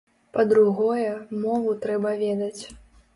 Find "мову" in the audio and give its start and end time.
1.43-1.73